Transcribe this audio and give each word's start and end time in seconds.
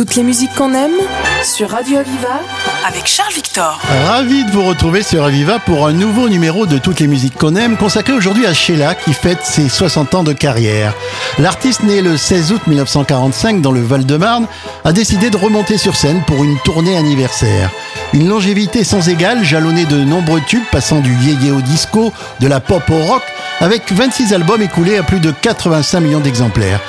Toutes 0.00 0.16
les 0.16 0.22
musiques 0.22 0.54
qu'on 0.54 0.72
aime 0.72 0.96
sur 1.44 1.68
Radio 1.68 1.98
Aviva 1.98 2.40
avec 2.88 3.06
Charles 3.06 3.34
Victor. 3.34 3.78
Ravi 4.06 4.46
de 4.46 4.50
vous 4.50 4.64
retrouver 4.64 5.02
sur 5.02 5.22
Aviva 5.24 5.58
pour 5.58 5.86
un 5.86 5.92
nouveau 5.92 6.30
numéro 6.30 6.64
de 6.64 6.78
Toutes 6.78 7.00
les 7.00 7.06
musiques 7.06 7.36
qu'on 7.36 7.54
aime 7.54 7.76
consacré 7.76 8.14
aujourd'hui 8.14 8.46
à 8.46 8.54
Sheila 8.54 8.94
qui 8.94 9.12
fête 9.12 9.44
ses 9.44 9.68
60 9.68 10.14
ans 10.14 10.24
de 10.24 10.32
carrière. 10.32 10.94
L'artiste 11.38 11.82
né 11.82 12.00
le 12.00 12.16
16 12.16 12.52
août 12.52 12.62
1945 12.66 13.60
dans 13.60 13.72
le 13.72 13.82
Val-de-Marne 13.82 14.46
a 14.86 14.94
décidé 14.94 15.28
de 15.28 15.36
remonter 15.36 15.76
sur 15.76 15.94
scène 15.94 16.22
pour 16.26 16.44
une 16.44 16.58
tournée 16.60 16.96
anniversaire. 16.96 17.70
Une 18.14 18.26
longévité 18.26 18.84
sans 18.84 19.06
égale 19.06 19.44
jalonnée 19.44 19.84
de 19.84 20.02
nombreux 20.02 20.40
tubes 20.40 20.64
passant 20.72 21.00
du 21.00 21.14
yéyé 21.16 21.50
au 21.50 21.60
disco, 21.60 22.10
de 22.40 22.48
la 22.48 22.60
pop 22.60 22.88
au 22.88 23.02
rock 23.04 23.22
avec 23.60 23.92
26 23.92 24.32
albums 24.32 24.62
écoulés 24.62 24.96
à 24.96 25.02
plus 25.02 25.20
de 25.20 25.30
85 25.30 26.00
millions 26.00 26.20
d'exemplaires. 26.20 26.80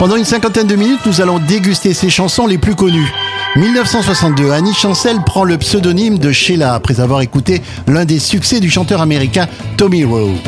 Pendant 0.00 0.16
une 0.16 0.24
cinquantaine 0.24 0.66
de 0.66 0.76
minutes, 0.76 1.04
nous 1.04 1.20
allons 1.20 1.38
déguster 1.38 1.92
ses 1.92 2.08
chansons 2.08 2.46
les 2.46 2.56
plus 2.56 2.74
connues. 2.74 3.12
1962, 3.56 4.50
Annie 4.50 4.72
Chancel 4.72 5.18
prend 5.26 5.44
le 5.44 5.58
pseudonyme 5.58 6.16
de 6.16 6.32
Sheila 6.32 6.72
après 6.72 7.00
avoir 7.00 7.20
écouté 7.20 7.60
l'un 7.86 8.06
des 8.06 8.18
succès 8.18 8.60
du 8.60 8.70
chanteur 8.70 9.02
américain 9.02 9.46
Tommy 9.76 10.04
Rowe. 10.04 10.38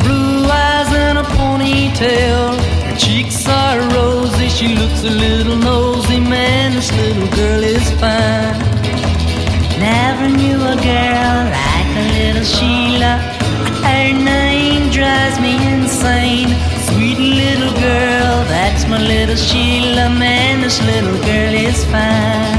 Blue 0.00 0.48
eyes 0.48 0.92
and 0.96 1.18
a 1.18 1.24
ponytail. 1.36 2.56
Her 2.88 2.98
cheeks 2.98 3.46
are 3.46 3.78
rosy, 3.94 4.48
she 4.48 4.74
looks 4.74 5.04
a 5.04 5.10
little 5.10 5.56
nosy. 5.56 6.18
Man, 6.18 6.72
this 6.72 6.90
little 6.90 7.28
girl 7.36 7.62
is 7.62 7.88
fine. 8.00 8.58
Never 9.78 10.28
knew 10.28 10.56
a 10.56 10.74
girl 10.74 11.44
like 11.54 11.96
a 11.96 12.04
little 12.18 12.42
Sheila. 12.42 13.41
Her 13.84 14.12
name 14.12 14.90
drives 14.90 15.38
me 15.40 15.54
insane. 15.72 16.50
Sweet 16.88 17.18
little 17.18 17.72
girl, 17.80 18.34
that's 18.54 18.86
my 18.88 18.98
little 19.00 19.36
Sheila. 19.36 20.08
Man, 20.10 20.60
this 20.62 20.80
little 20.82 21.18
girl 21.30 21.54
is 21.68 21.84
fine. 21.86 22.58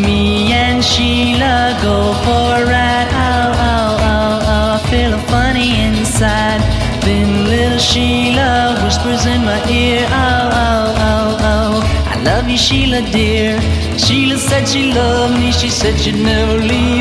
Me 0.00 0.52
and 0.52 0.82
Sheila 0.82 1.78
go 1.82 2.14
for 2.24 2.62
a 2.62 2.64
ride. 2.74 3.10
Oh, 3.12 3.52
oh, 3.70 4.08
oh, 4.10 4.52
oh, 4.52 4.78
I 4.78 4.90
feel 4.90 5.18
funny 5.32 5.70
inside. 5.88 6.60
Then 7.02 7.44
little 7.44 7.78
Sheila 7.78 8.78
whispers 8.82 9.26
in 9.26 9.44
my 9.44 9.60
ear. 9.68 10.06
Oh, 10.08 10.50
oh, 10.64 10.96
oh, 11.08 11.36
oh, 11.50 12.08
I 12.12 12.22
love 12.22 12.48
you, 12.48 12.56
Sheila, 12.56 13.02
dear. 13.10 13.60
Sheila 13.98 14.38
said 14.38 14.66
she 14.68 14.92
loved 14.92 15.34
me. 15.40 15.52
She 15.52 15.68
said 15.68 15.98
she'd 16.00 16.14
never 16.16 16.56
leave 16.58 16.91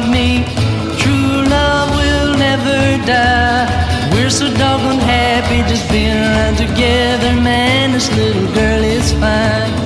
We're 4.13 4.29
so 4.29 4.47
doggone 4.57 4.99
happy 4.99 5.61
just 5.69 5.89
being 5.89 6.15
around 6.15 6.57
together, 6.57 7.33
man. 7.41 7.91
This 7.91 8.09
little 8.15 8.47
girl 8.53 8.83
is 8.83 9.11
fine. 9.13 9.80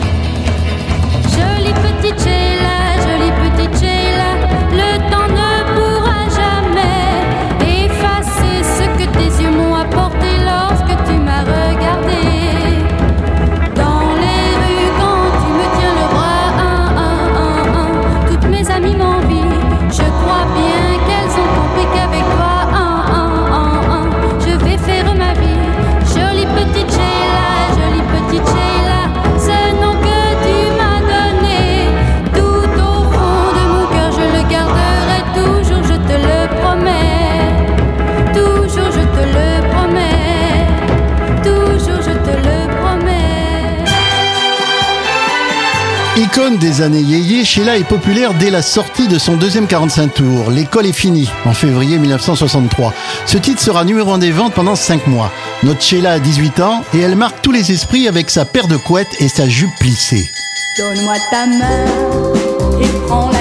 Des 46.59 46.81
années 46.81 47.01
yéyé, 47.01 47.43
Sheila 47.43 47.77
est 47.77 47.83
populaire 47.83 48.33
dès 48.33 48.49
la 48.49 48.61
sortie 48.61 49.07
de 49.07 49.17
son 49.17 49.35
deuxième 49.35 49.67
45 49.67 50.13
tours, 50.13 50.51
L'école 50.51 50.85
est 50.85 50.93
finie, 50.93 51.29
en 51.45 51.53
février 51.53 51.97
1963. 51.97 52.93
Ce 53.25 53.37
titre 53.37 53.61
sera 53.61 53.83
numéro 53.83 54.11
1 54.13 54.19
des 54.19 54.31
ventes 54.31 54.53
pendant 54.53 54.75
5 54.75 55.07
mois. 55.07 55.31
Notre 55.63 55.81
Sheila 55.81 56.13
a 56.13 56.19
18 56.19 56.59
ans 56.61 56.83
et 56.93 56.99
elle 56.99 57.15
marque 57.15 57.41
tous 57.41 57.51
les 57.51 57.71
esprits 57.71 58.07
avec 58.07 58.29
sa 58.29 58.45
paire 58.45 58.67
de 58.67 58.77
couettes 58.77 59.15
et 59.19 59.27
sa 59.27 59.49
jupe 59.49 59.75
plissée. 59.79 60.29
Donne-moi 60.77 61.15
ta 61.29 61.45
main 61.45 62.81
et 62.81 62.87
prends 63.05 63.34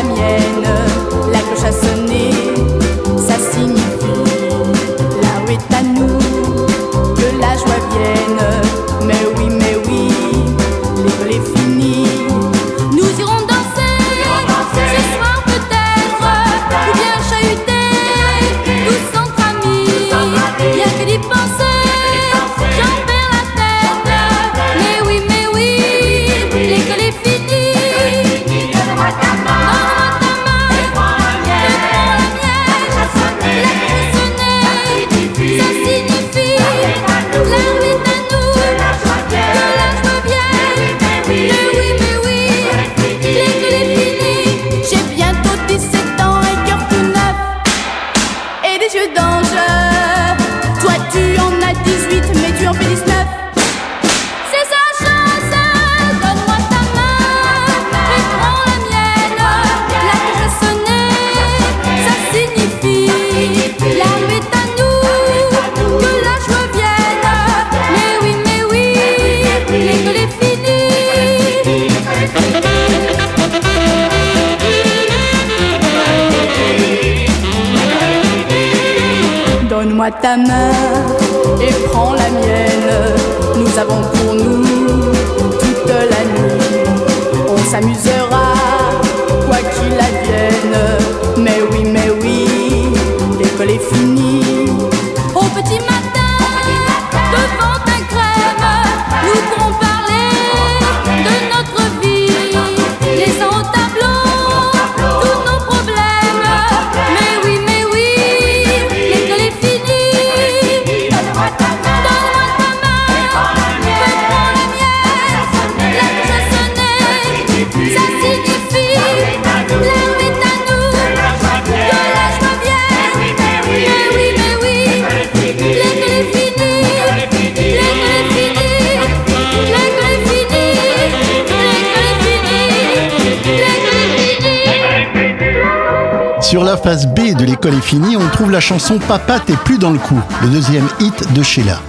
face 136.84 137.06
B 137.06 137.34
de 137.34 137.46
L'école 137.46 137.72
est 137.72 137.80
finie, 137.80 138.14
on 138.14 138.28
trouve 138.28 138.50
la 138.50 138.60
chanson 138.60 138.98
Papa 139.08 139.40
t'es 139.40 139.54
plus 139.54 139.78
dans 139.78 139.90
le 139.90 139.98
coup, 139.98 140.20
le 140.42 140.48
deuxième 140.50 140.86
hit 141.00 141.32
de 141.32 141.42
Sheila. 141.42 141.80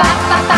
Papa, 0.00 0.28
papa, 0.28 0.49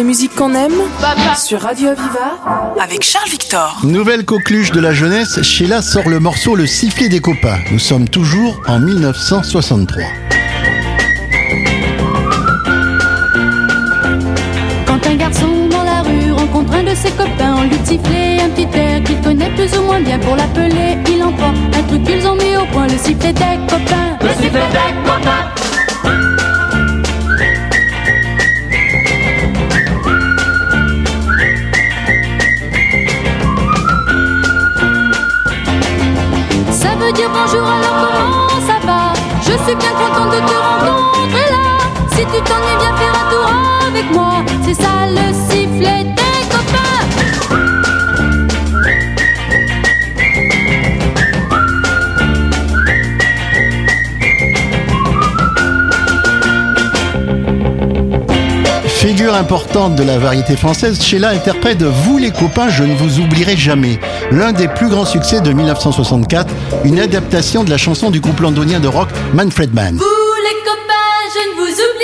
les 0.00 0.04
musiques 0.04 0.34
qu'on 0.34 0.54
aime 0.54 0.72
papa. 0.98 1.34
sur 1.34 1.60
Radio 1.60 1.90
Aviva 1.90 2.38
avec 2.80 3.04
Charles 3.04 3.28
Victor. 3.28 3.80
Nouvelle 3.82 4.24
coqueluche 4.24 4.72
de 4.72 4.80
la 4.80 4.94
jeunesse, 4.94 5.42
Sheila 5.42 5.82
sort 5.82 6.08
le 6.08 6.18
morceau 6.20 6.54
Le 6.54 6.66
sifflet 6.66 7.10
des 7.10 7.20
copains. 7.20 7.58
Nous 7.70 7.78
sommes 7.78 8.08
toujours 8.08 8.58
en 8.66 8.78
1963. 8.78 10.02
Quand 14.86 15.06
un 15.06 15.16
garçon 15.16 15.68
dans 15.70 15.82
la 15.82 16.00
rue 16.00 16.32
rencontre 16.32 16.72
un 16.72 16.84
de 16.84 16.94
ses 16.94 17.10
copains, 17.10 17.56
on 17.58 17.64
lui 17.64 17.76
sifflait 17.84 18.40
un 18.40 18.48
petit 18.48 18.78
air 18.78 19.04
qu'il 19.04 19.20
connaît 19.20 19.50
plus 19.50 19.78
ou 19.78 19.82
moins 19.82 20.00
bien 20.00 20.18
pour 20.18 20.34
l'appeler. 20.34 20.96
Il 21.10 21.22
en 21.22 21.32
prend 21.32 21.52
un 21.78 21.82
truc 21.82 22.04
qu'ils 22.04 22.26
ont 22.26 22.36
mis 22.36 22.56
au 22.56 22.64
point, 22.72 22.86
le 22.86 22.96
sifflet 22.96 23.34
des 23.34 23.58
copains. 23.68 24.16
Le 24.22 24.28
sifflet 24.28 24.48
des 24.50 25.10
copains. 25.10 25.59
Si 42.40 42.46
tu 42.46 42.52
t'ennuies 42.52 42.76
viens 42.78 42.96
faire 42.96 43.14
un 43.14 43.30
tour 43.30 43.50
avec 43.86 44.12
moi 44.12 44.32
C'est 44.64 44.74
ça 44.74 45.06
le 45.08 45.34
sifflet 45.50 46.04
des 46.04 46.42
copains 46.48 47.04
Figure 58.86 59.34
importante 59.34 59.96
de 59.96 60.02
la 60.02 60.18
variété 60.18 60.56
française, 60.56 61.02
Sheila 61.02 61.30
interprète 61.30 61.82
Vous 61.82 62.16
les 62.16 62.30
copains, 62.30 62.70
je 62.70 62.84
ne 62.84 62.94
vous 62.94 63.20
oublierai 63.20 63.56
jamais. 63.56 63.98
L'un 64.30 64.52
des 64.52 64.68
plus 64.68 64.88
grands 64.88 65.04
succès 65.04 65.40
de 65.40 65.52
1964, 65.52 66.54
une 66.84 67.00
adaptation 67.00 67.64
de 67.64 67.70
la 67.70 67.76
chanson 67.76 68.10
du 68.10 68.20
groupe 68.20 68.40
londonien 68.40 68.80
de 68.80 68.88
rock 68.88 69.08
Manfred 69.34 69.74
Mann. 69.74 70.00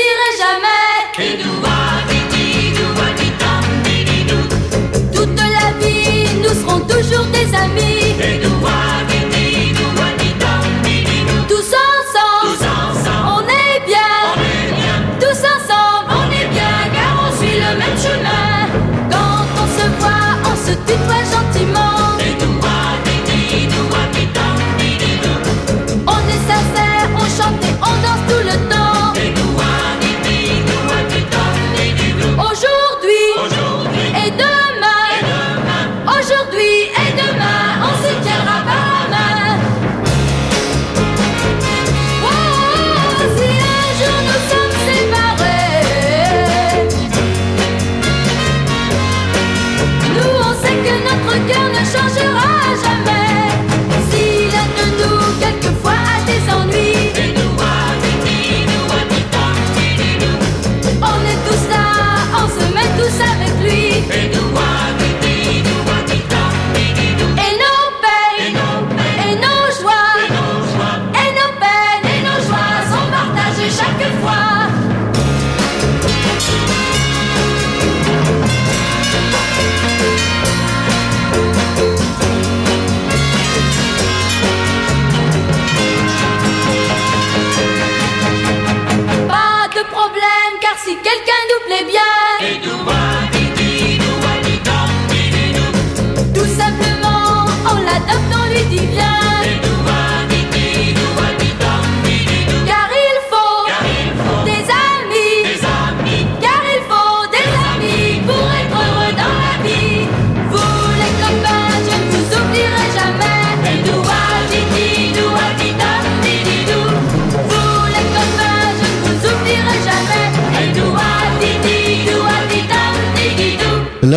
Ne 0.07 0.15
vous 0.15 0.37
oublierai 0.37 0.37
jamais 0.39 1.56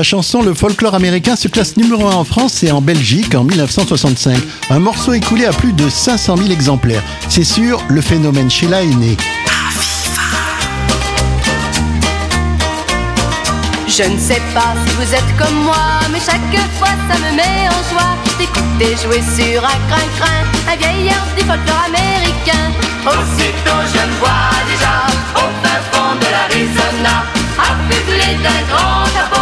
chanson 0.09 0.41
Le 0.41 0.55
folklore 0.55 0.95
américain 0.95 1.35
se 1.35 1.47
classe 1.47 1.77
numéro 1.77 2.07
1 2.07 2.15
en 2.15 2.23
France 2.23 2.63
et 2.63 2.71
en 2.71 2.81
Belgique 2.81 3.35
en 3.35 3.43
1965. 3.43 4.35
Un 4.71 4.79
morceau 4.79 5.13
écoulé 5.13 5.45
à 5.45 5.51
plus 5.51 5.71
de 5.71 5.87
500 5.87 6.37
000 6.37 6.49
exemplaires. 6.49 7.03
C'est 7.27 7.43
sûr, 7.43 7.79
le 7.89 8.01
phénomène 8.01 8.49
Sheila 8.49 8.81
est 8.81 8.95
né. 8.95 9.15
Je 13.87 14.03
ne 14.03 14.17
sais 14.17 14.41
pas 14.55 14.73
si 14.83 14.95
vous 14.95 15.13
êtes 15.13 15.37
comme 15.37 15.63
moi, 15.63 15.99
mais 16.11 16.19
chaque 16.19 16.41
fois 16.79 16.95
ça 17.07 17.19
me 17.19 17.35
met 17.35 17.67
en 17.69 17.81
joie 17.91 18.15
d'écouter 18.39 18.95
jouer 19.03 19.21
sur 19.21 19.63
un 19.63 19.79
crin-crin 19.89 20.41
un 20.71 20.75
vieil 20.75 21.07
air 21.09 21.23
du 21.37 21.43
folklore 21.45 21.85
américain. 21.85 22.65
Aussitôt 23.05 23.81
je 23.93 24.01
me 24.09 24.15
vois 24.17 24.49
déjà 24.71 25.05
au 25.35 25.49
fin 25.61 25.79
fond 25.91 26.15
de 26.15 26.25
l'Arizona, 26.33 27.25
affublé 27.59 28.37
d'un 28.41 28.61
grand 28.73 29.03
capot 29.13 29.38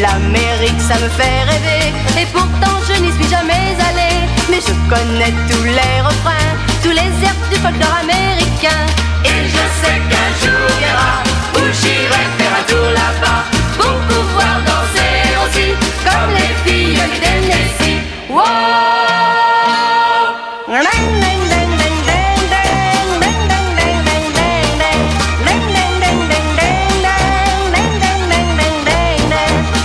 L'Amérique, 0.00 0.80
ça 0.80 0.94
me 0.94 1.08
fait 1.08 1.42
rêver, 1.42 1.92
et 2.20 2.26
pourtant 2.26 2.78
je 2.86 3.00
n'y 3.00 3.10
suis 3.12 3.28
jamais 3.28 3.76
allée. 3.88 4.28
Mais 4.48 4.60
je 4.60 4.72
connais 4.88 5.32
tous 5.50 5.64
les 5.64 6.00
refrains, 6.00 6.54
tous 6.84 6.90
les 6.90 7.10
airs 7.26 7.34
du 7.50 7.56
folklore 7.56 7.98
américain. 8.02 8.86
Et 9.24 9.48
je 9.48 9.64
sais 9.80 9.98
qu'un 10.08 10.30
jour 10.40 10.68
viendra 10.78 11.22
où 11.56 11.72
j'irai 11.72 12.24
faire. 12.38 12.47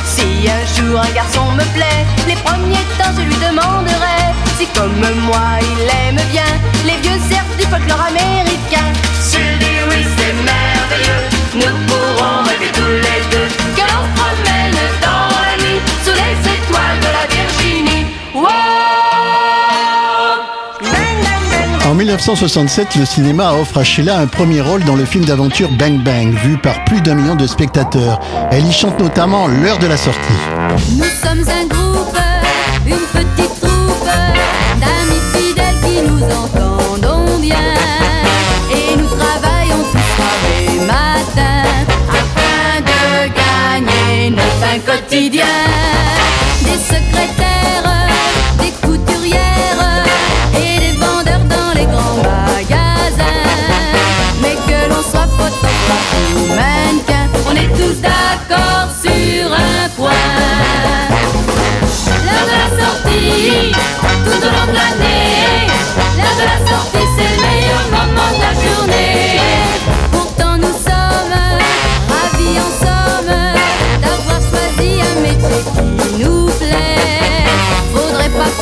Si 0.05 0.49
un 0.49 0.65
jour 0.75 0.99
un 0.99 1.09
garçon 1.13 1.51
me 1.51 1.63
plaît, 1.73 2.05
les 2.27 2.35
premiers 2.35 2.75
temps 2.97 3.13
je 3.17 3.21
lui 3.21 3.35
demanderai 3.35 4.33
si 4.57 4.67
comme 4.67 4.99
moi 5.21 5.59
il 5.61 5.89
aime 6.09 6.21
bien 6.31 6.43
les 6.85 6.97
vieux 6.97 7.19
airs 7.31 7.45
du 7.57 7.65
folklore 7.65 8.05
américain. 8.07 8.52
En 21.93 21.95
1967, 21.95 22.95
le 22.95 23.05
cinéma 23.05 23.53
offre 23.53 23.77
à 23.77 23.83
Sheila 23.83 24.17
un 24.17 24.25
premier 24.25 24.61
rôle 24.61 24.83
dans 24.83 24.95
le 24.95 25.05
film 25.05 25.25
d'aventure 25.25 25.69
Bang 25.69 26.01
Bang, 26.03 26.33
vu 26.43 26.57
par 26.57 26.83
plus 26.85 27.01
d'un 27.01 27.13
million 27.13 27.35
de 27.35 27.45
spectateurs. 27.45 28.19
Elle 28.49 28.65
y 28.65 28.73
chante 28.73 28.99
notamment 28.99 29.45
l'heure 29.45 29.77
de 29.77 29.85
la 29.85 29.95
sortie. 29.95 30.19
Nous 30.97 31.03
sommes 31.03 31.47
un 31.47 31.67
groupe, 31.67 32.17
une 32.87 32.95
petite 32.95 33.61
troupe 33.61 34.09
d'amis 34.79 35.21
fidèles 35.35 35.75
qui 35.85 36.01
nous 36.09 36.23
entendons 36.23 37.37
bien. 37.39 37.57
Et 38.71 38.95
nous 38.95 39.05
travaillons 39.05 39.83
tous 39.91 40.15
soir 40.15 40.39
et 40.63 40.79
matin 40.87 41.61
afin 42.09 42.81
de 42.81 43.27
gagner 43.35 44.31
notre 44.31 44.59
pain 44.59 44.79
quotidien. 44.79 45.45
Des 46.63 46.79
secrétaires, 46.79 47.42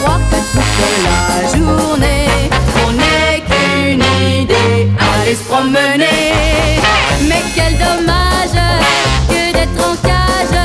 que 0.06 0.40
toute 0.52 0.98
la 1.04 1.58
journée, 1.58 2.28
on 2.86 2.92
n'est 2.92 3.42
qu'une 3.42 4.04
idée, 4.42 4.90
aller 5.00 5.36
se 5.36 5.44
promener. 5.44 6.42
Mais 7.28 7.44
quel 7.56 7.74
dommage 7.78 8.58
que 9.30 9.54
d'être 9.54 9.80
en 9.88 9.96
cage 10.08 10.58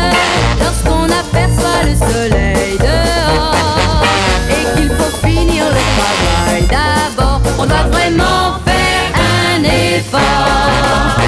lorsqu'on 0.61 1.05
aperçoit 1.05 1.83
le 1.85 1.95
soleil 1.95 2.79
dehors 2.79 4.05
et 4.51 4.65
qu'il 4.77 4.91
faut 4.91 5.27
finir 5.27 5.65
le 5.67 5.83
travail 5.97 6.63
d'abord. 6.71 7.41
On 7.59 7.67
doit 7.67 7.89
vraiment 7.91 8.61
faire 8.65 9.09
un 9.55 9.63
effort. 9.63 11.21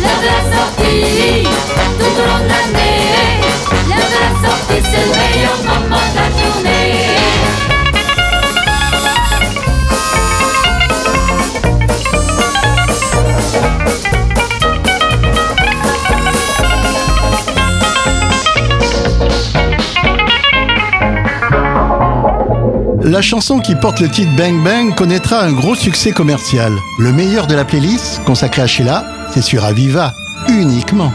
L'heure 0.00 0.20
de 0.20 0.26
la 0.26 0.42
sortie, 0.56 1.48
tout 1.98 2.14
au 2.20 2.26
long 2.26 2.42
de 2.44 2.48
l'année. 2.48 3.40
L'heure 3.88 4.10
de 4.14 4.18
la 4.24 4.48
sortie, 4.48 4.80
c'est 4.90 5.00
le 5.00 5.10
meilleur 5.18 5.81
La 23.12 23.20
chanson 23.20 23.58
qui 23.58 23.74
porte 23.74 24.00
le 24.00 24.08
titre 24.08 24.34
Bang 24.38 24.64
Bang 24.64 24.94
connaîtra 24.94 25.42
un 25.42 25.52
gros 25.52 25.74
succès 25.74 26.12
commercial. 26.12 26.72
Le 26.98 27.12
meilleur 27.12 27.46
de 27.46 27.54
la 27.54 27.66
playlist, 27.66 28.24
consacré 28.24 28.62
à 28.62 28.66
Sheila, 28.66 29.04
c'est 29.34 29.42
sur 29.42 29.66
Aviva, 29.66 30.14
uniquement. 30.48 31.12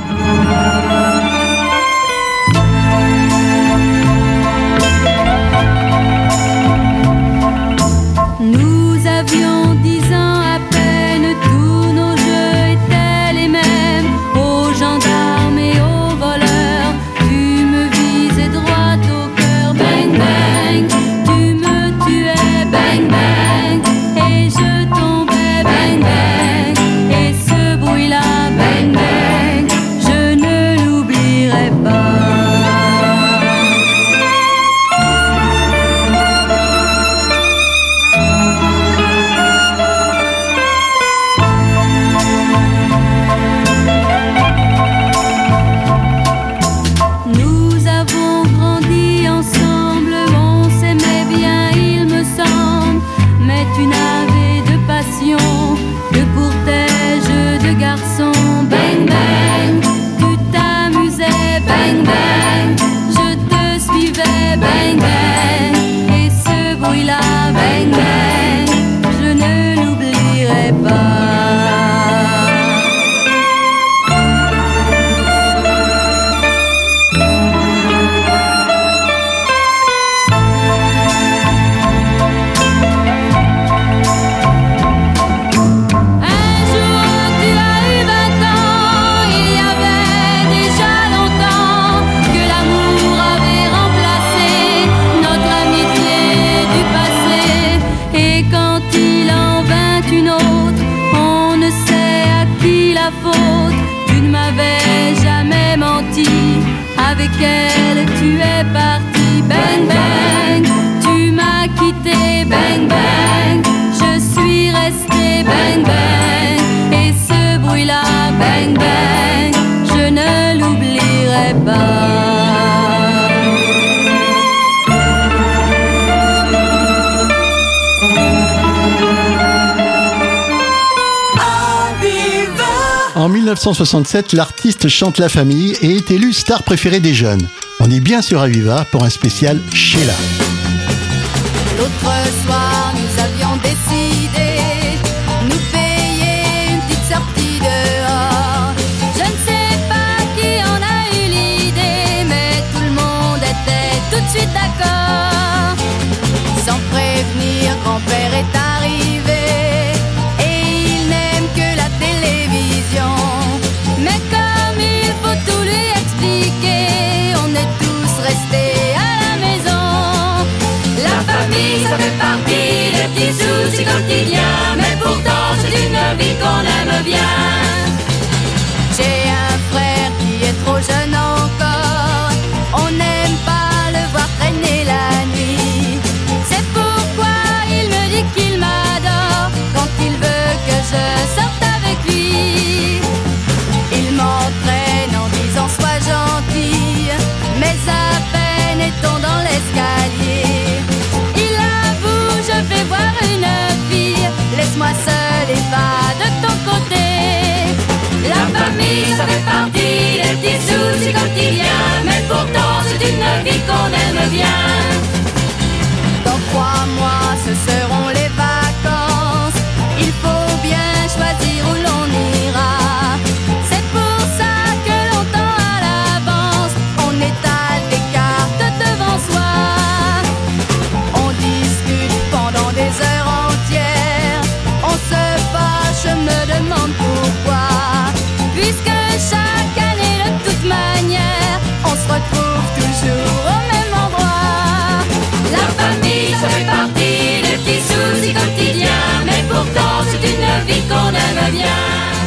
1967, 133.68 134.32
l'artiste 134.32 134.88
chante 134.88 135.18
La 135.18 135.28
Famille 135.28 135.76
et 135.82 135.98
est 135.98 136.10
élu 136.10 136.32
star 136.32 136.64
préférée 136.64 137.02
des 137.02 137.14
jeunes. 137.14 137.50
On 137.82 137.92
est 137.92 138.00
bien 138.00 138.22
sur 138.22 138.40
Aviva 138.40 138.86
pour 138.92 139.04
un 139.04 139.10
spécial 139.10 139.60
Sheila. 139.74 140.14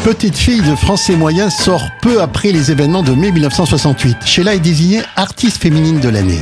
Petite 0.04 0.38
fille 0.38 0.62
de 0.62 0.74
français 0.74 1.14
moyen 1.14 1.50
sort 1.50 1.90
peu 2.00 2.22
après 2.22 2.52
les 2.52 2.70
événements 2.70 3.02
de 3.02 3.12
mai 3.12 3.32
1968. 3.32 4.16
Sheila 4.24 4.54
est 4.54 4.60
désignée 4.60 5.02
artiste 5.14 5.62
féminine 5.62 6.00
de 6.00 6.08
l'année. 6.08 6.40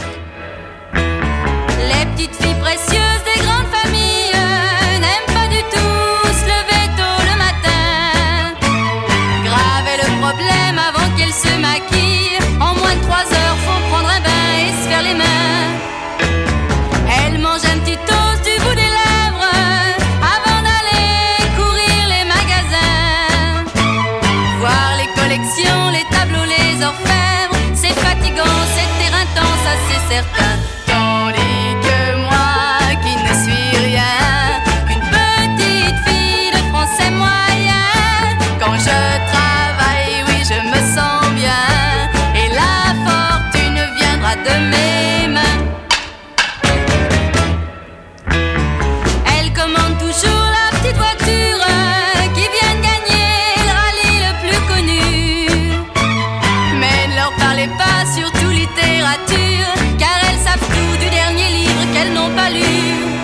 parlez 57.38 57.68
pas, 57.78 58.04
surtout 58.14 58.50
littérature, 58.50 59.72
car 59.98 60.16
elles 60.28 60.38
savent 60.38 60.68
tout 60.74 60.96
du 61.02 61.10
dernier 61.10 61.48
livre 61.58 61.84
qu'elles 61.92 62.12
n'ont 62.12 62.34
pas 62.34 62.50
lu. 62.50 63.17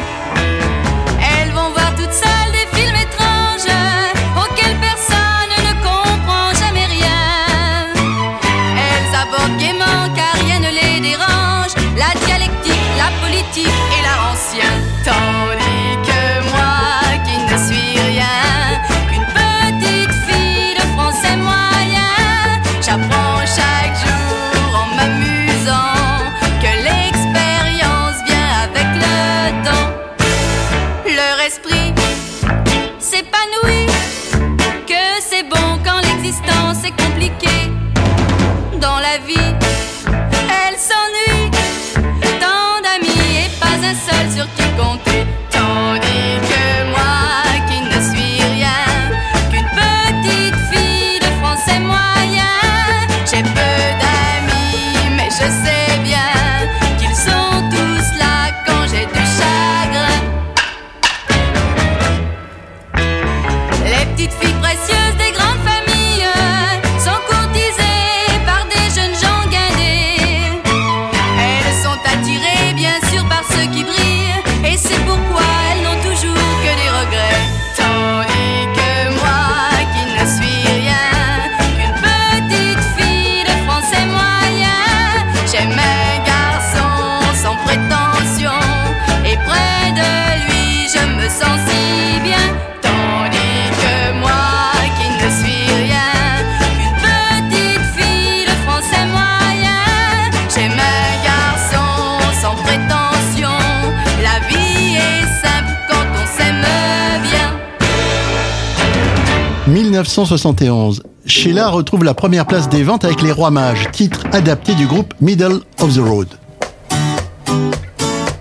1971. 110.17 111.03
Sheila 111.27 111.71
retrouve 111.71 112.05
la 112.05 112.15
première 112.15 112.47
place 112.47 112.69
des 112.69 112.85
ventes 112.85 113.05
avec 113.05 113.21
Les 113.21 113.33
Rois 113.33 113.51
Mages, 113.51 113.89
titre 113.91 114.21
adapté 114.31 114.75
du 114.75 114.87
groupe 114.87 115.13
Middle 115.21 115.61
of 115.81 115.93
the 115.93 115.99
Road. 115.99 116.29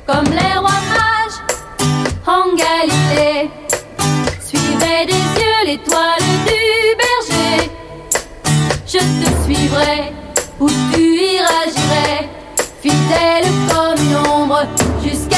Comme 0.06 0.26
les 0.26 0.58
rois 0.60 0.84
mages 0.94 1.40
en 2.28 2.56
Galilée, 2.56 3.50
suivez 4.40 5.06
des 5.08 5.14
yeux 5.14 5.66
l'étoile 5.66 6.22
du 6.46 6.62
berger. 7.02 7.72
Je 8.86 9.00
te 9.00 9.44
suivrai 9.44 10.14
où 10.60 10.70
tu 10.94 11.02
iras, 11.02 11.66
j'irai, 11.76 12.30
fidèle 12.84 13.52
comme 13.70 14.06
une 14.06 14.18
ombre 14.32 14.62
jusqu'à. 15.04 15.33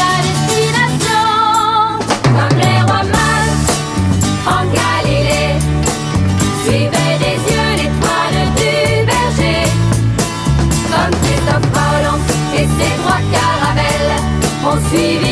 Si 14.92 15.25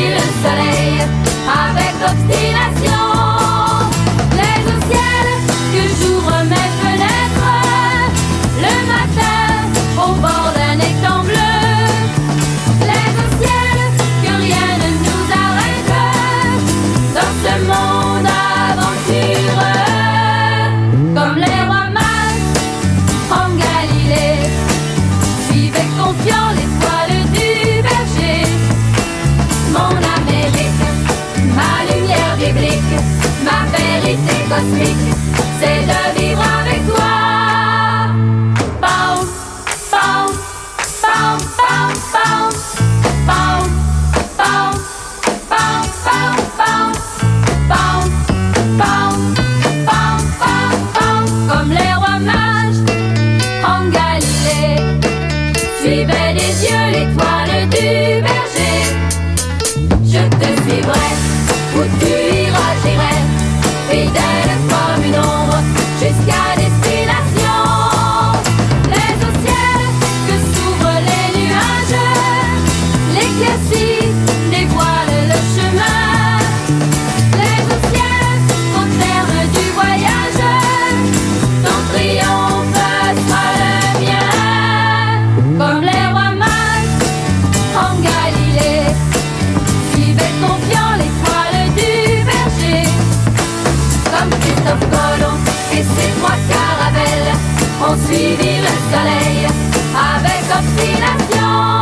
poursuivi 97.93 98.57
le 98.57 98.73
soleil 98.91 99.47
avec 99.93 100.43
obstination. 100.57 101.72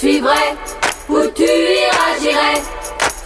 suivrai, 0.00 0.56
où 1.10 1.18
tu 1.34 1.42
iras, 1.42 2.16
j'irai, 2.22 2.62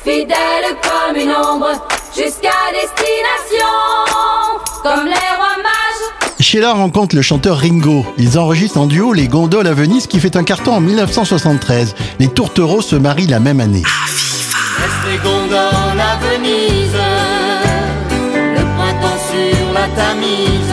fidèle 0.05 0.77
comme 0.83 1.17
une 1.17 1.31
ombre, 1.31 1.71
jusqu'à 2.17 2.51
destination, 2.73 3.75
comme 4.83 5.05
les 5.07 5.13
rois 5.37 5.57
mages. 5.63 6.35
Sheila 6.41 6.73
rencontre 6.73 7.15
le 7.15 7.23
chanteur 7.23 7.59
Ringo. 7.59 8.05
Ils 8.19 8.39
enregistrent 8.41 8.79
en 8.79 8.87
duo 8.87 9.13
Les 9.13 9.29
Gondoles 9.29 9.69
à 9.69 9.73
Venise 9.73 10.09
qui 10.09 10.19
fait 10.19 10.35
un 10.37 10.43
carton 10.43 10.73
en 10.75 10.81
1973. 10.81 11.95
Les 12.19 12.27
Tourtereaux 12.29 12.83
se 12.83 12.97
marient 12.97 13.29
la 13.29 13.39
même 13.39 13.61
année. 13.61 13.83
Ah, 13.87 14.11
Reste 14.83 15.13
les 15.13 15.19
gondoles 15.19 16.01
à 16.01 16.17
Venise, 16.27 16.99
le 18.57 18.63
printemps 18.77 19.21
sur 19.31 19.95
Tamise. 19.95 20.64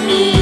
me. 0.00 0.35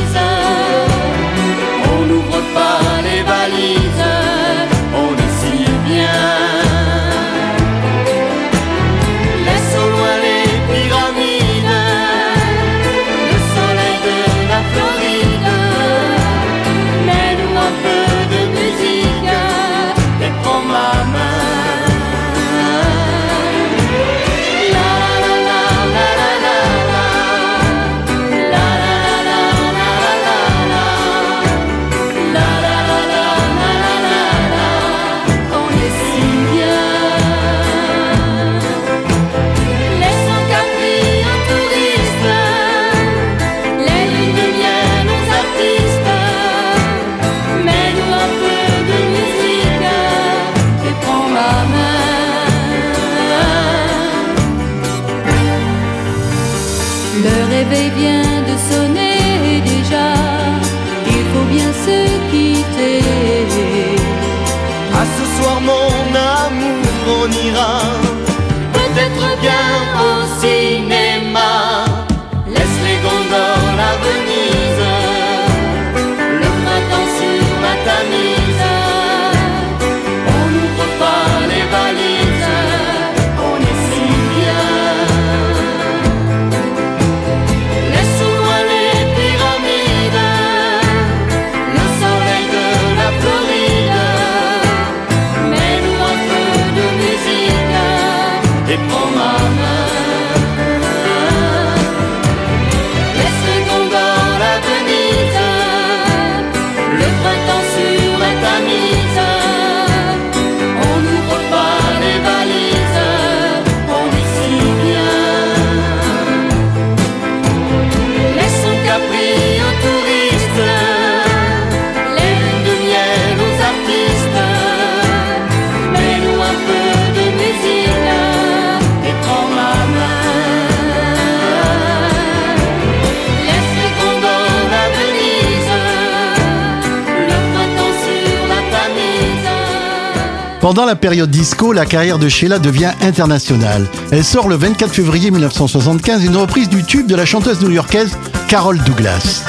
Pendant 140.64 140.87
la 140.87 140.96
période 140.96 141.29
disco, 141.29 141.74
la 141.74 141.85
carrière 141.85 142.18
de 142.18 142.27
Sheila 142.27 142.59
devient 142.59 142.92
internationale. 143.03 143.87
Elle 144.11 144.24
sort 144.24 144.48
le 144.48 144.55
24 144.55 144.94
février 144.94 145.31
1975 145.31 146.24
une 146.24 146.38
reprise 146.38 146.70
du 146.70 146.83
tube 146.83 147.07
de 147.07 147.14
la 147.14 147.27
chanteuse 147.27 147.61
new-yorkaise 147.61 148.16
Carol 148.48 148.79
Douglas. 148.79 149.44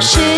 是 0.00 0.37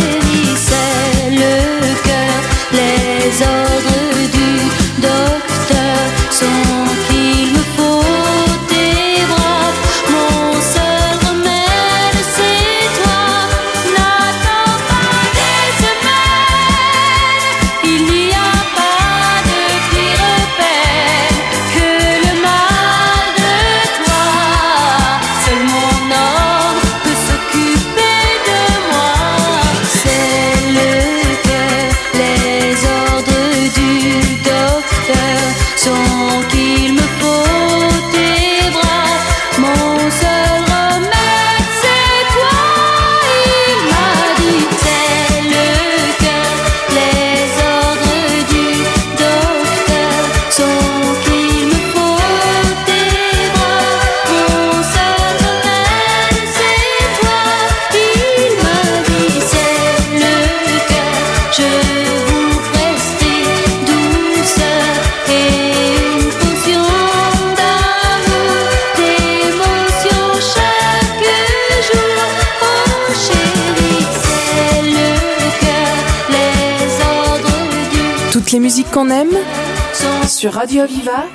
sur 80.41 80.55
Radio 80.55 80.87
Viva 80.87 81.27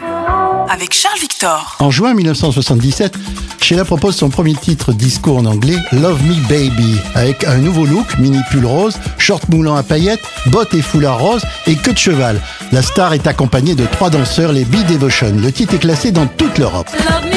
avec 0.68 0.92
Charles 0.92 1.20
Victor. 1.20 1.76
En 1.78 1.92
juin 1.92 2.16
1977, 2.16 3.16
Sheila 3.62 3.86
propose 3.86 4.16
son 4.16 4.30
premier 4.30 4.56
titre 4.56 4.94
disco 4.94 5.38
en 5.38 5.46
anglais, 5.46 5.78
Love 5.92 6.24
Me 6.24 6.34
Baby, 6.50 6.98
avec 7.14 7.44
un 7.44 7.58
nouveau 7.58 7.86
look, 7.86 8.18
mini 8.18 8.40
pull 8.50 8.66
rose, 8.66 8.98
short 9.20 9.48
moulant 9.50 9.76
à 9.76 9.84
paillettes, 9.84 10.24
bottes 10.48 10.74
et 10.74 10.82
foulard 10.82 11.20
rose 11.20 11.44
et 11.68 11.76
queue 11.76 11.94
de 11.94 12.00
cheval. 12.00 12.42
La 12.72 12.82
star 12.82 13.14
est 13.14 13.28
accompagnée 13.28 13.76
de 13.76 13.86
trois 13.86 14.10
danseurs, 14.10 14.52
les 14.52 14.66
Bee 14.66 14.84
Devotion. 14.86 15.36
Le 15.40 15.52
titre 15.52 15.76
est 15.76 15.80
classé 15.80 16.12
dans 16.12 16.26
toute 16.26 16.58
l'Europe. 16.58 16.90
Love 16.98 17.35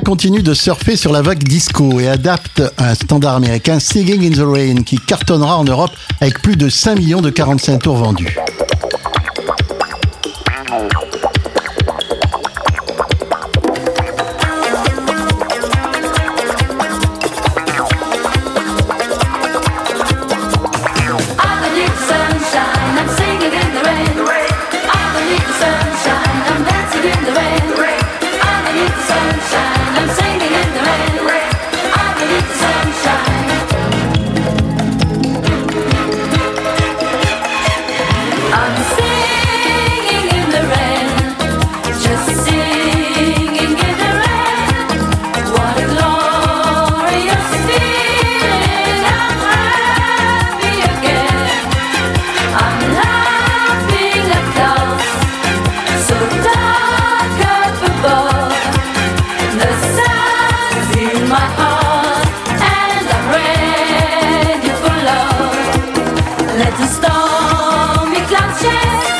Continue 0.00 0.42
de 0.42 0.54
surfer 0.54 0.96
sur 0.96 1.12
la 1.12 1.20
vague 1.20 1.44
disco 1.44 2.00
et 2.00 2.08
adapte 2.08 2.62
un 2.78 2.94
standard 2.94 3.36
américain 3.36 3.78
Singing 3.78 4.26
in 4.26 4.34
the 4.34 4.44
Rain 4.44 4.82
qui 4.84 4.96
cartonnera 4.96 5.58
en 5.58 5.64
Europe 5.64 5.92
avec 6.20 6.40
plus 6.40 6.56
de 6.56 6.68
5 6.68 6.98
millions 6.98 7.20
de 7.20 7.28
45 7.28 7.82
tours 7.82 7.96
vendus. 7.96 8.36
En 66.82 66.88
stad. 66.88 68.08
Med 68.08 68.28
klackskäl 68.28 69.11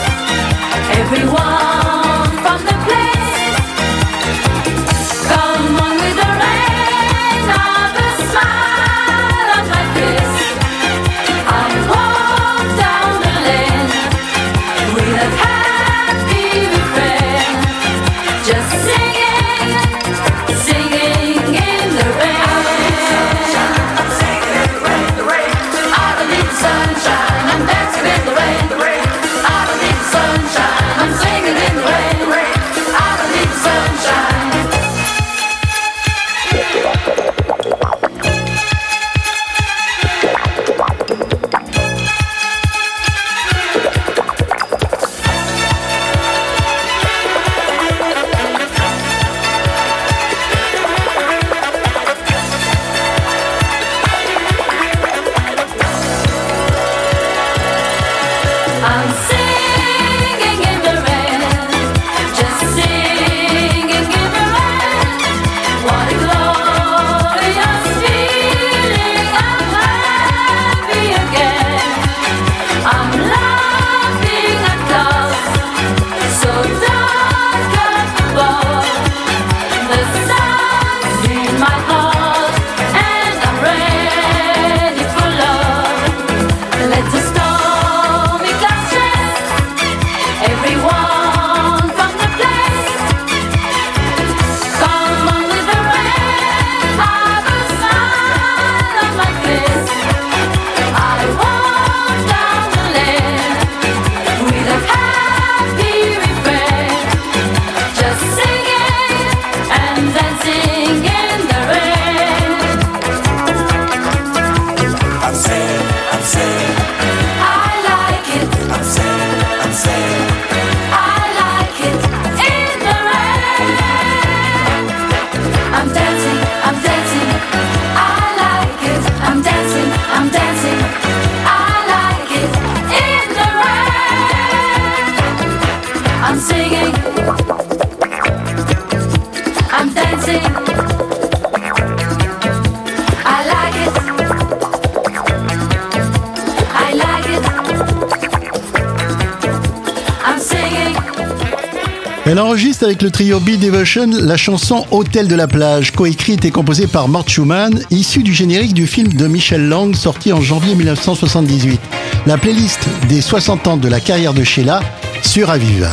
avec 152.82 153.02
le 153.02 153.10
trio 153.10 153.38
Be 153.38 153.58
Devotion 153.58 154.10
la 154.12 154.36
chanson 154.36 154.86
Hôtel 154.90 155.28
de 155.28 155.34
la 155.34 155.46
plage, 155.46 155.92
coécrite 155.92 156.44
et 156.44 156.50
composée 156.50 156.86
par 156.86 157.08
Mort 157.08 157.28
Schumann, 157.28 157.80
issue 157.90 158.22
du 158.22 158.32
générique 158.32 158.74
du 158.74 158.86
film 158.86 159.12
de 159.12 159.26
Michel 159.26 159.68
Lang 159.68 159.94
sorti 159.94 160.32
en 160.32 160.40
janvier 160.40 160.74
1978. 160.74 161.80
La 162.26 162.38
playlist 162.38 162.88
des 163.08 163.20
60 163.20 163.68
ans 163.68 163.76
de 163.76 163.88
la 163.88 164.00
carrière 164.00 164.34
de 164.34 164.44
Sheila 164.44 164.80
sur 165.22 165.50
Aviva. 165.50 165.90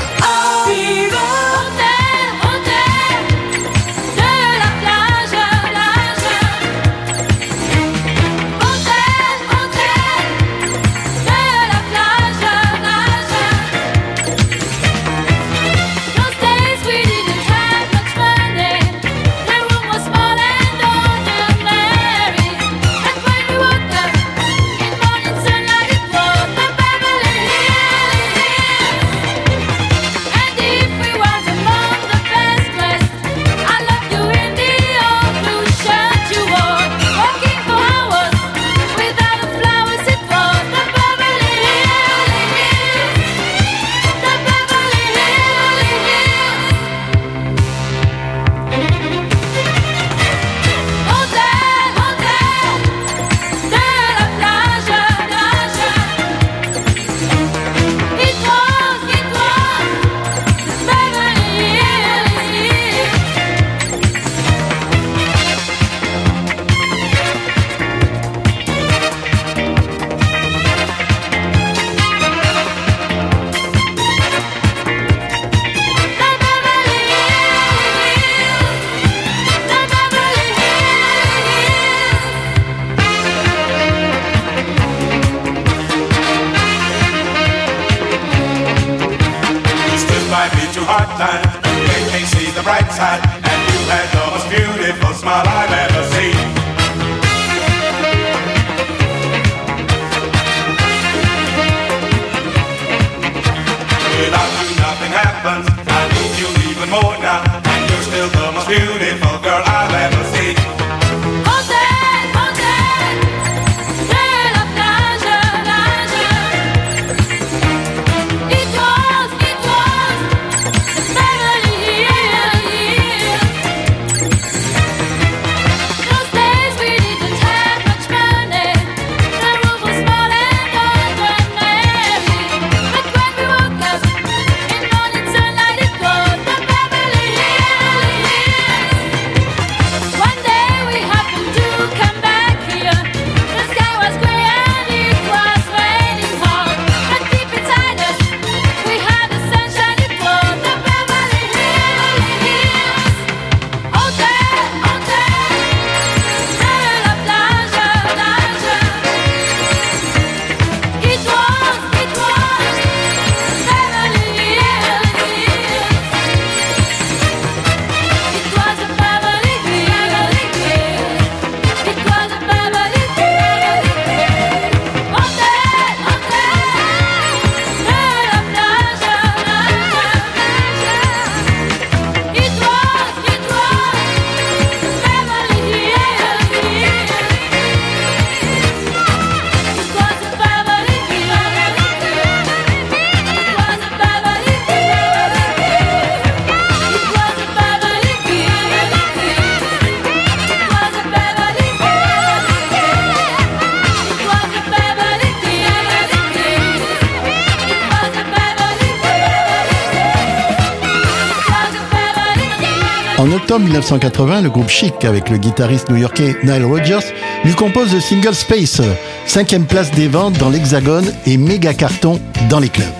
octobre 213.49 213.65
1980, 213.65 214.41
le 214.41 214.49
groupe 214.51 214.69
Chic, 214.69 215.03
avec 215.03 215.31
le 215.31 215.37
guitariste 215.37 215.89
new-yorkais 215.89 216.35
Nile 216.43 216.65
Rodgers, 216.65 216.99
lui 217.43 217.55
compose 217.55 217.91
le 217.95 217.99
single 217.99 218.35
Space, 218.35 218.79
cinquième 219.25 219.65
place 219.65 219.89
des 219.89 220.07
ventes 220.07 220.37
dans 220.37 220.51
l'Hexagone 220.51 221.11
et 221.25 221.35
méga 221.37 221.73
carton 221.73 222.19
dans 222.47 222.59
les 222.59 222.69
clubs. 222.69 222.98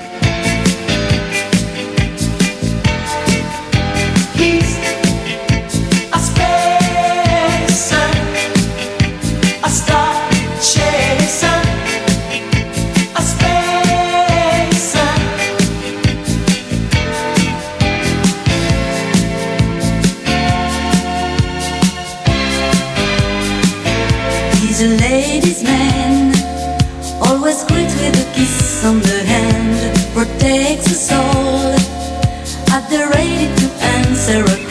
The 24.79 24.85
a 24.85 24.95
ladies' 24.95 25.61
man, 25.61 26.33
always 27.27 27.65
greet 27.65 27.91
with 27.99 28.15
a 28.15 28.33
kiss 28.33 28.85
on 28.85 29.01
the 29.01 29.25
hand, 29.25 29.75
protects 30.13 30.87
us 30.87 31.11
all, 31.11 31.73
at 32.73 32.89
the 32.89 33.09
ready 33.11 33.53
to 33.59 33.67
answer 33.83 34.39
a 34.39 34.68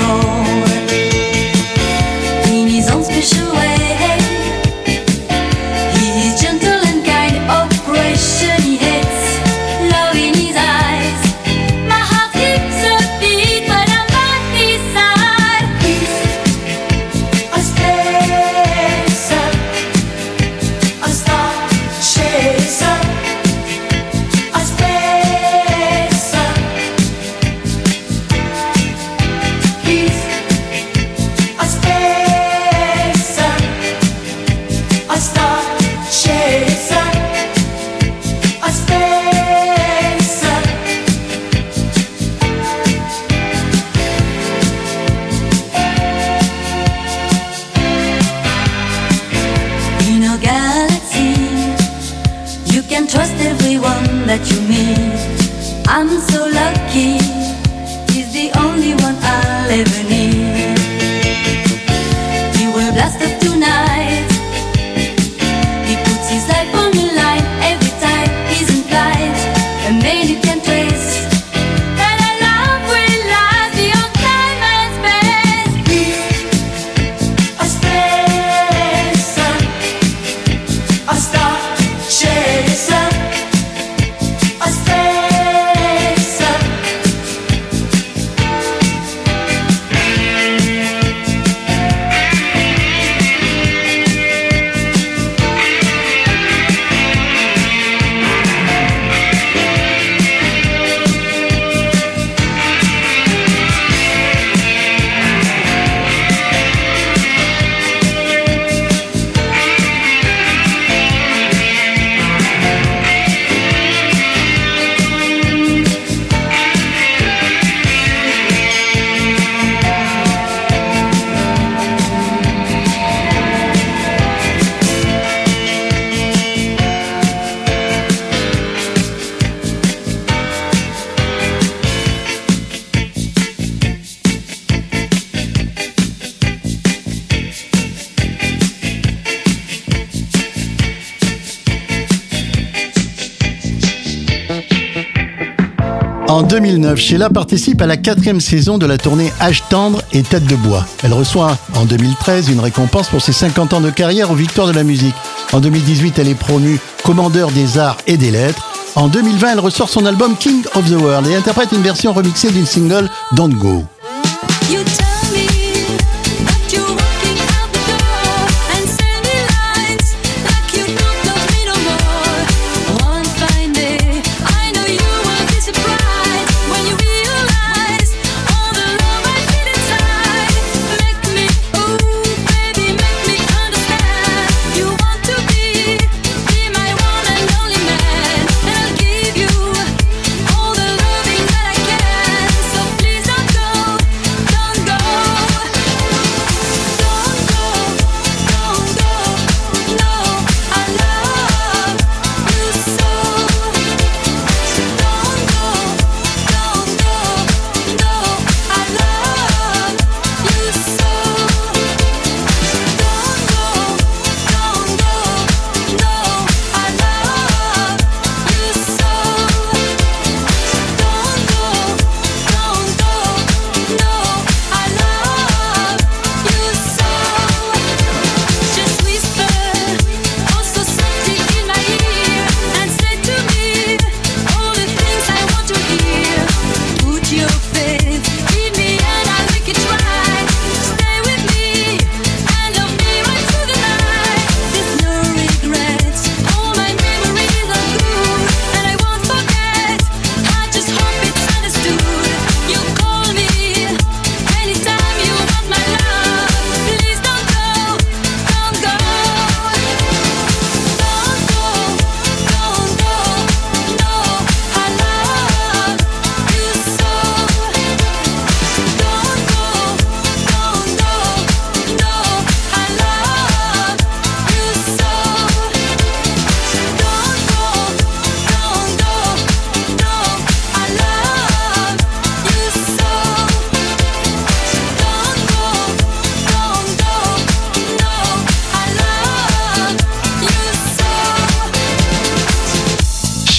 2009, 146.49 146.99
Sheila 146.99 147.29
participe 147.29 147.83
à 147.83 147.87
la 147.87 147.99
quatrième 147.99 148.41
saison 148.41 148.79
de 148.79 148.87
la 148.87 148.97
tournée 148.97 149.31
Âge 149.41 149.65
tendre 149.69 150.03
et 150.13 150.23
Tête 150.23 150.47
de 150.47 150.57
bois. 150.57 150.87
Elle 151.03 151.13
reçoit 151.13 151.59
en 151.75 151.85
2013 151.85 152.49
une 152.49 152.61
récompense 152.61 153.09
pour 153.09 153.21
ses 153.21 153.33
50 153.33 153.75
ans 153.75 153.81
de 153.83 153.91
carrière 153.91 154.31
aux 154.31 154.35
Victoires 154.35 154.67
de 154.67 154.73
la 154.73 154.83
musique. 154.83 155.15
En 155.53 155.61
2018, 155.61 156.19
elle 156.19 156.29
est 156.29 156.35
promue 156.35 156.81
commandeur 157.05 157.51
des 157.51 157.77
arts 157.77 157.99
et 158.07 158.17
des 158.17 158.31
lettres. 158.31 158.71
En 158.95 159.09
2020, 159.09 159.53
elle 159.53 159.61
ressort 159.61 159.91
son 159.91 160.07
album 160.07 160.37
King 160.39 160.63
of 160.75 160.91
the 160.91 161.01
World 161.01 161.27
et 161.27 161.37
interprète 161.37 161.73
une 161.73 161.83
version 161.83 162.15
remixée 162.15 162.51
d'une 162.51 162.67
single 162.67 163.11
Don't 163.33 163.55
Go. 163.55 163.85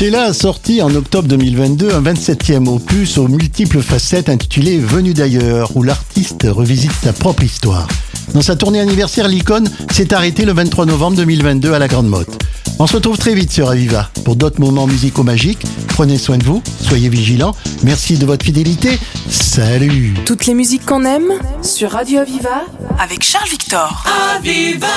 So. 0.10 0.20
Sheila 0.20 0.26
a 0.26 0.34
sorti 0.34 0.82
en 0.82 0.96
octobre 0.96 1.28
2022 1.28 1.92
un 1.94 2.02
27e 2.02 2.68
opus 2.68 3.20
aux 3.20 3.28
multiples 3.28 3.84
facettes 3.84 4.28
intitulé 4.28 4.80
Venu 4.80 5.14
d'ailleurs, 5.14 5.70
où 5.76 5.84
l'artiste 5.84 6.48
revisite 6.50 6.94
sa 7.04 7.14
propre 7.14 7.44
histoire. 7.44 7.88
Dans 8.34 8.42
sa 8.42 8.56
tournée 8.56 8.80
anniversaire, 8.80 9.28
l'icône 9.28 9.70
s'est 9.92 10.12
arrêtée 10.12 10.46
le 10.46 10.54
23 10.54 10.88
novembre 10.88 11.18
2022 11.18 11.74
à 11.74 11.78
la 11.78 11.88
Grande 11.88 12.08
Motte. 12.08 12.44
On 12.80 12.88
se 12.88 12.96
retrouve 12.96 13.20
très 13.20 13.36
vite 13.36 13.52
sur 13.52 13.70
Aviva 13.70 14.10
pour 14.26 14.36
d'autres 14.36 14.60
moments 14.60 14.88
musicaux 14.88 15.22
magiques. 15.22 15.64
Prenez 15.90 16.18
soin 16.18 16.40
de 16.40 16.44
vous, 16.44 16.64
soyez 16.82 17.10
vigilants. 17.10 17.54
Merci 17.84 18.18
de 18.18 18.26
votre 18.26 18.44
fidélité. 18.44 18.98
Salut 19.30 20.16
Toutes 20.26 20.48
les 20.48 20.56
musiques 20.56 20.88
qu'on 20.88 21.06
aime 21.06 21.34
sur 21.62 21.92
Radio 21.92 22.22
Aviva 22.22 22.64
avec 23.00 23.24
Charles 23.24 23.50
Victor. 23.50 24.04
Aviva 24.36 24.88